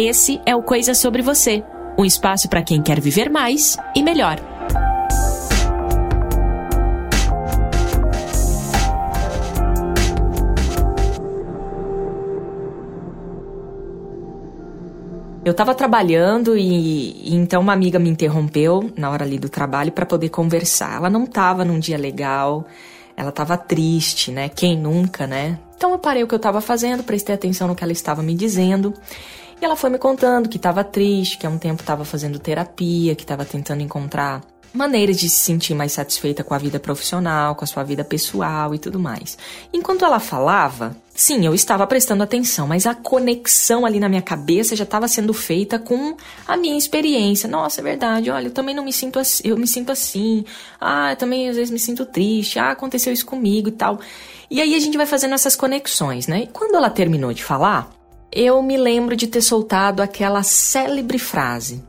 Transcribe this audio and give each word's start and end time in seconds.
Esse 0.00 0.40
é 0.46 0.54
o 0.54 0.62
Coisa 0.62 0.94
Sobre 0.94 1.22
Você 1.22 1.64
um 1.98 2.04
espaço 2.04 2.48
para 2.48 2.62
quem 2.62 2.80
quer 2.80 3.00
viver 3.00 3.28
mais 3.28 3.76
e 3.96 4.00
melhor. 4.00 4.38
Eu 15.44 15.50
estava 15.50 15.74
trabalhando 15.74 16.56
e, 16.56 17.30
e, 17.30 17.34
então 17.34 17.60
uma 17.60 17.72
amiga 17.72 17.98
me 17.98 18.08
interrompeu 18.08 18.92
na 18.96 19.10
hora 19.10 19.24
ali 19.24 19.36
do 19.36 19.48
trabalho 19.48 19.90
para 19.90 20.06
poder 20.06 20.28
conversar. 20.28 20.98
Ela 20.98 21.10
não 21.10 21.24
estava 21.24 21.64
num 21.64 21.80
dia 21.80 21.98
legal, 21.98 22.64
ela 23.16 23.30
estava 23.30 23.56
triste, 23.56 24.30
né? 24.30 24.48
Quem 24.48 24.78
nunca, 24.78 25.26
né? 25.26 25.58
Então 25.76 25.90
eu 25.90 25.98
parei 25.98 26.22
o 26.22 26.28
que 26.28 26.34
eu 26.34 26.38
estava 26.38 26.60
fazendo, 26.60 27.02
prestei 27.02 27.34
atenção 27.34 27.66
no 27.66 27.74
que 27.74 27.82
ela 27.82 27.92
estava 27.92 28.22
me 28.22 28.36
dizendo. 28.36 28.94
E 29.60 29.64
ela 29.64 29.74
foi 29.74 29.90
me 29.90 29.98
contando 29.98 30.48
que 30.48 30.56
estava 30.56 30.84
triste, 30.84 31.36
que 31.38 31.46
há 31.46 31.50
um 31.50 31.58
tempo 31.58 31.82
estava 31.82 32.04
fazendo 32.04 32.38
terapia, 32.38 33.14
que 33.14 33.22
estava 33.22 33.44
tentando 33.44 33.82
encontrar 33.82 34.40
maneiras 34.72 35.18
de 35.18 35.28
se 35.28 35.40
sentir 35.40 35.74
mais 35.74 35.92
satisfeita 35.92 36.44
com 36.44 36.54
a 36.54 36.58
vida 36.58 36.78
profissional, 36.78 37.54
com 37.54 37.64
a 37.64 37.66
sua 37.66 37.82
vida 37.82 38.04
pessoal 38.04 38.74
e 38.74 38.78
tudo 38.78 38.98
mais. 38.98 39.36
Enquanto 39.72 40.04
ela 40.04 40.20
falava, 40.20 40.96
sim, 41.14 41.44
eu 41.44 41.54
estava 41.54 41.86
prestando 41.86 42.22
atenção, 42.22 42.66
mas 42.66 42.86
a 42.86 42.94
conexão 42.94 43.84
ali 43.84 43.98
na 43.98 44.08
minha 44.08 44.22
cabeça 44.22 44.76
já 44.76 44.84
estava 44.84 45.08
sendo 45.08 45.32
feita 45.32 45.78
com 45.78 46.16
a 46.46 46.56
minha 46.56 46.76
experiência. 46.76 47.48
Nossa, 47.48 47.80
é 47.80 47.84
verdade. 47.84 48.30
Olha, 48.30 48.46
eu 48.46 48.52
também 48.52 48.74
não 48.74 48.84
me 48.84 48.92
sinto 48.92 49.18
assim, 49.18 49.42
eu 49.44 49.56
me 49.56 49.66
sinto 49.66 49.90
assim. 49.90 50.44
Ah, 50.80 51.12
eu 51.12 51.16
também 51.16 51.48
às 51.48 51.56
vezes 51.56 51.70
me 51.70 51.78
sinto 51.78 52.04
triste. 52.04 52.58
Ah, 52.58 52.70
aconteceu 52.70 53.12
isso 53.12 53.26
comigo 53.26 53.68
e 53.68 53.72
tal. 53.72 53.98
E 54.50 54.60
aí 54.60 54.74
a 54.74 54.78
gente 54.78 54.96
vai 54.96 55.06
fazendo 55.06 55.34
essas 55.34 55.56
conexões, 55.56 56.26
né? 56.26 56.44
E 56.44 56.46
quando 56.46 56.74
ela 56.74 56.88
terminou 56.88 57.32
de 57.32 57.42
falar, 57.42 57.97
eu 58.32 58.62
me 58.62 58.76
lembro 58.76 59.16
de 59.16 59.26
ter 59.26 59.40
soltado 59.40 60.02
aquela 60.02 60.42
célebre 60.42 61.18
frase: 61.18 61.82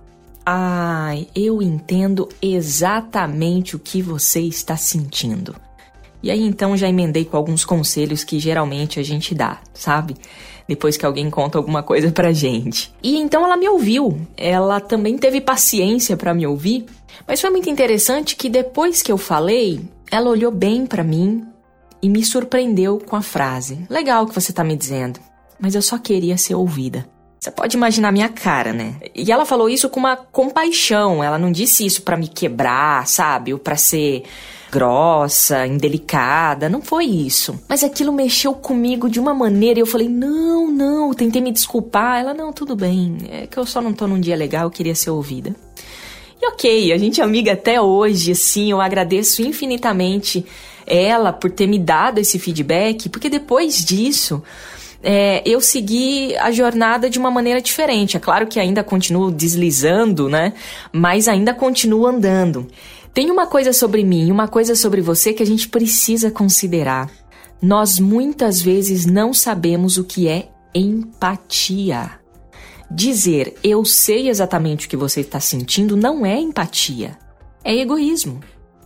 Ai, 0.46 1.28
eu 1.36 1.62
entendo 1.62 2.30
exatamente 2.42 3.76
o 3.76 3.80
que 3.80 4.02
você 4.02 4.40
está 4.42 4.78
sentindo. 4.78 5.56
E 6.22 6.32
aí 6.32 6.42
então 6.44 6.76
já 6.76 6.90
emendei 6.90 7.24
com 7.24 7.38
alguns 7.38 7.64
conselhos 7.64 8.24
que 8.24 8.40
geralmente 8.40 9.00
a 9.00 9.04
gente 9.04 9.34
dá, 9.34 9.60
sabe? 9.74 10.16
Depois 10.68 10.98
que 10.98 11.06
alguém 11.06 11.30
conta 11.30 11.58
alguma 11.58 11.82
coisa 11.82 12.12
pra 12.12 12.34
gente. 12.34 12.94
E 13.02 13.18
então 13.18 13.44
ela 13.44 13.58
me 13.58 13.68
ouviu. 13.68 14.20
Ela 14.36 14.80
também 14.80 15.18
teve 15.18 15.40
paciência 15.42 16.18
para 16.18 16.34
me 16.34 16.46
ouvir, 16.46 16.86
mas 17.28 17.40
foi 17.40 17.50
muito 17.50 17.70
interessante 17.70 18.36
que 18.36 18.50
depois 18.50 19.02
que 19.02 19.12
eu 19.12 19.18
falei, 19.18 19.82
ela 20.12 20.30
olhou 20.30 20.52
bem 20.52 20.86
para 20.86 21.04
mim 21.04 21.46
e 22.02 22.10
me 22.10 22.24
surpreendeu 22.24 23.00
com 23.00 23.16
a 23.16 23.22
frase: 23.22 23.86
"Legal 23.90 24.24
o 24.24 24.28
que 24.28 24.36
você 24.36 24.52
tá 24.52 24.64
me 24.64 24.76
dizendo 24.76 25.29
mas 25.60 25.76
eu 25.76 25.82
só 25.82 25.98
queria 25.98 26.38
ser 26.38 26.56
ouvida. 26.56 27.08
Você 27.40 27.52
pode 27.52 27.78
imaginar 27.78 28.10
a 28.10 28.12
minha 28.12 28.28
cara, 28.28 28.74
né? 28.74 28.96
E 29.16 29.32
ela 29.32 29.46
falou 29.46 29.70
isso 29.70 29.88
com 29.90 30.00
uma 30.00 30.18
compaixão. 30.18 31.24
Ela 31.24 31.38
não 31.38 31.52
disse 31.52 31.86
isso 31.86 32.02
para 32.02 32.18
me 32.18 32.28
quebrar, 32.28 33.08
sabe? 33.08 33.54
Ou 33.54 33.60
para 33.60 33.78
ser 33.78 34.24
grossa, 34.70 35.66
indelicada. 35.66 36.68
Não 36.68 36.82
foi 36.82 37.06
isso. 37.06 37.58
Mas 37.68 37.82
aquilo 37.82 38.12
mexeu 38.12 38.54
comigo 38.54 39.10
de 39.10 39.22
uma 39.22 39.34
maneira 39.34 39.80
e 39.80 39.82
eu 39.82 39.86
falei: 39.86 40.10
"Não, 40.10 40.70
não". 40.70 41.14
Tentei 41.14 41.42
me 41.42 41.52
desculpar. 41.52 42.20
Ela: 42.20 42.34
"Não, 42.34 42.52
tudo 42.52 42.76
bem. 42.76 43.18
É 43.30 43.48
que 43.48 43.58
eu 43.58 43.66
só 43.66 43.82
não 43.82 43.94
tô 43.94 44.06
num 44.06 44.20
dia 44.20 44.36
legal, 44.36 44.64
eu 44.66 44.72
queria 44.72 44.94
ser 44.96 45.10
ouvida". 45.10 45.56
E 46.42 46.48
OK, 46.48 46.92
a 46.94 46.98
gente 46.98 47.20
é 47.20 47.24
amiga 47.24 47.52
até 47.52 47.82
hoje, 47.82 48.32
assim, 48.32 48.72
eu 48.72 48.80
agradeço 48.80 49.42
infinitamente 49.42 50.46
ela 50.88 51.34
por 51.34 51.52
ter 51.52 51.68
me 51.68 51.78
dado 51.78 52.20
esse 52.20 52.40
feedback, 52.40 53.10
porque 53.10 53.30
depois 53.30 53.84
disso, 53.84 54.42
é, 55.02 55.42
eu 55.46 55.62
segui 55.62 56.36
a 56.38 56.52
jornada 56.52 57.10
de 57.10 57.18
uma 57.18 57.32
maneira 57.32 57.62
diferente. 57.62 58.18
É 58.18 58.20
claro 58.20 58.48
que 58.48 58.60
ainda 58.60 58.84
continuo 58.84 59.32
deslizando, 59.32 60.28
né? 60.28 60.54
Mas 60.92 61.28
ainda 61.28 61.54
continuo 61.54 62.06
andando. 62.06 62.68
Tem 63.14 63.32
uma 63.32 63.48
coisa 63.48 63.74
sobre 63.74 64.04
mim 64.04 64.28
e 64.28 64.32
uma 64.32 64.48
coisa 64.48 64.76
sobre 64.76 65.02
você 65.02 65.34
que 65.34 65.44
a 65.44 65.46
gente 65.46 65.70
precisa 65.70 66.30
considerar. 66.30 67.10
Nós 67.62 68.00
muitas 68.00 68.62
vezes 68.62 69.06
não 69.06 69.34
sabemos 69.34 69.98
o 69.98 70.04
que 70.04 70.28
é 70.28 70.50
empatia. 70.74 72.12
Dizer 72.92 73.56
eu 73.64 73.86
sei 73.86 74.30
exatamente 74.30 74.88
o 74.88 74.90
que 74.90 74.98
você 74.98 75.22
está 75.22 75.40
sentindo 75.40 75.96
não 75.96 76.26
é 76.26 76.40
empatia, 76.40 77.18
é 77.64 77.76
egoísmo. 77.76 78.40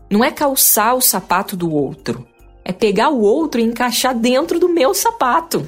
Não 0.10 0.24
é 0.24 0.30
calçar 0.30 0.94
o 0.94 1.02
sapato 1.02 1.56
do 1.56 1.72
outro, 1.72 2.28
é 2.64 2.72
pegar 2.72 3.10
o 3.10 3.22
outro 3.22 3.60
e 3.60 3.64
encaixar 3.64 4.14
dentro 4.14 4.60
do 4.60 4.70
meu 4.70 4.94
sapato. 4.94 5.68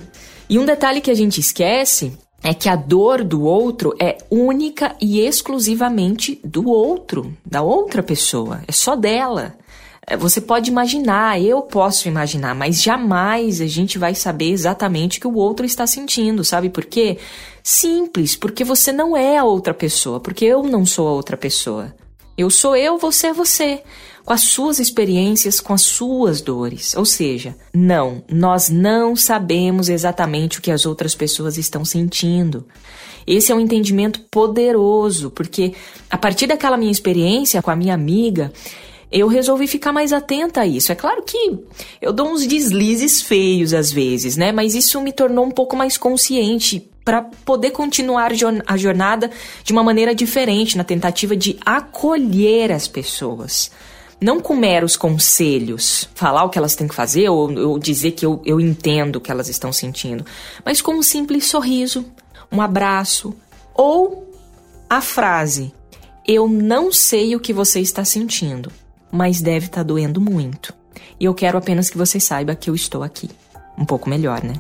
E 0.50 0.60
um 0.60 0.66
detalhe 0.66 1.02
que 1.02 1.12
a 1.12 1.16
gente 1.16 1.40
esquece 1.40 2.18
é 2.44 2.54
que 2.54 2.70
a 2.70 2.76
dor 2.76 3.24
do 3.24 3.44
outro 3.44 3.96
é 4.00 4.18
única 4.30 4.96
e 5.02 5.20
exclusivamente 5.20 6.40
do 6.44 6.70
outro, 6.70 7.36
da 7.44 7.64
outra 7.64 8.04
pessoa, 8.04 8.62
é 8.68 8.72
só 8.72 8.96
dela. 8.96 9.56
É, 10.06 10.16
você 10.16 10.40
pode 10.40 10.70
imaginar, 10.70 11.42
eu 11.42 11.64
posso 11.64 12.08
imaginar, 12.08 12.54
mas 12.54 12.80
jamais 12.80 13.60
a 13.60 13.66
gente 13.66 13.98
vai 13.98 14.14
saber 14.14 14.52
exatamente 14.52 15.18
o 15.18 15.22
que 15.22 15.28
o 15.28 15.34
outro 15.34 15.66
está 15.66 15.88
sentindo, 15.88 16.44
sabe 16.44 16.70
por 16.70 16.86
quê? 16.86 17.18
Simples, 17.64 18.36
porque 18.36 18.64
você 18.64 18.92
não 18.92 19.18
é 19.18 19.38
a 19.38 19.44
outra 19.44 19.74
pessoa, 19.74 20.20
porque 20.20 20.46
eu 20.46 20.62
não 20.62 20.86
sou 20.86 21.08
a 21.08 21.14
outra 21.14 21.36
pessoa. 21.36 21.96
Eu 22.38 22.52
sou 22.52 22.76
eu, 22.76 23.00
você 23.00 23.28
é 23.28 23.34
você 23.34 23.82
com 24.26 24.34
as 24.34 24.42
suas 24.42 24.80
experiências, 24.80 25.60
com 25.60 25.74
as 25.74 25.84
suas 25.84 26.42
dores. 26.42 26.96
Ou 26.96 27.06
seja, 27.06 27.56
não, 27.72 28.24
nós 28.30 28.70
não 28.70 29.16
sabemos 29.16 29.88
exatamente 29.88 30.58
o 30.58 30.62
que 30.62 30.72
as 30.72 30.86
outras 30.86 31.14
pessoas 31.14 31.58
estão 31.58 31.86
sentindo. 31.86 32.66
Esse 33.28 33.52
é 33.52 33.56
um 33.56 33.60
entendimento 33.60 34.20
poderoso, 34.32 35.30
porque 35.30 35.74
a 36.10 36.18
partir 36.18 36.48
daquela 36.48 36.78
minha 36.78 36.92
experiência 36.92 37.62
com 37.62 37.70
a 37.70 37.76
minha 37.76 37.94
amiga, 37.94 38.52
eu 39.12 39.28
resolvi 39.28 39.68
ficar 39.68 39.94
mais 39.94 40.12
atenta 40.12 40.62
a 40.62 40.68
isso. 40.68 40.92
É 40.92 40.96
claro 40.96 41.22
que 41.22 41.60
eu 42.02 42.12
dou 42.12 42.28
uns 42.30 42.46
deslizes 42.48 43.22
feios 43.22 43.74
às 43.74 43.92
vezes, 43.92 44.36
né? 44.36 44.52
Mas 44.52 44.74
isso 44.74 45.00
me 45.02 45.14
tornou 45.14 45.46
um 45.46 45.52
pouco 45.52 45.76
mais 45.76 45.98
consciente 45.98 46.90
para 47.04 47.22
poder 47.22 47.70
continuar 47.70 48.32
a 48.66 48.78
jornada 48.78 49.30
de 49.64 49.72
uma 49.72 49.84
maneira 49.84 50.16
diferente, 50.16 50.76
na 50.76 50.84
tentativa 50.84 51.36
de 51.36 51.56
acolher 51.64 52.72
as 52.72 52.88
pessoas. 52.88 53.70
Não 54.20 54.40
com 54.40 54.56
meros 54.56 54.96
conselhos, 54.96 56.10
falar 56.16 56.44
o 56.44 56.50
que 56.50 56.58
elas 56.58 56.76
têm 56.76 56.88
que 56.88 56.96
fazer 56.96 57.30
ou, 57.30 57.52
ou 57.54 57.80
dizer 57.80 58.12
que 58.12 58.26
eu, 58.26 58.42
eu 58.46 58.60
entendo 58.62 59.18
o 59.18 59.22
que 59.22 59.30
elas 59.30 59.50
estão 59.50 59.74
sentindo, 59.74 60.26
mas 60.64 60.82
com 60.82 60.94
um 60.94 61.04
simples 61.04 61.48
sorriso, 61.48 62.06
um 62.52 62.62
abraço 62.62 63.36
ou 63.74 64.34
a 64.90 65.02
frase: 65.02 65.74
Eu 66.26 66.48
não 66.48 66.92
sei 66.92 67.36
o 67.36 67.40
que 67.40 67.52
você 67.52 67.80
está 67.82 68.06
sentindo, 68.06 68.72
mas 69.12 69.42
deve 69.42 69.66
estar 69.66 69.78
tá 69.78 69.84
doendo 69.84 70.22
muito. 70.22 70.74
E 71.20 71.26
eu 71.26 71.34
quero 71.34 71.58
apenas 71.58 71.90
que 71.90 71.98
você 71.98 72.20
saiba 72.20 72.56
que 72.56 72.70
eu 72.70 72.76
estou 72.76 73.04
aqui. 73.04 73.30
Um 73.78 73.86
pouco 73.86 74.10
melhor, 74.10 74.44
né? 74.44 74.54